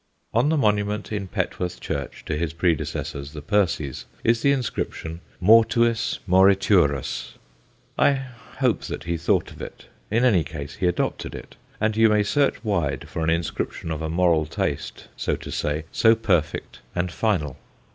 [0.33, 4.93] On the monument in Pet worth church to his predecessors, the Percies, is the inscrip
[4.93, 7.33] tion Mortuis moriturus.
[7.99, 12.09] I hope that he thought of it; in any case he adopted it, and you
[12.09, 16.79] may search wide for an inscription of a moral taste, so to say, so perfect
[16.95, 17.57] and final.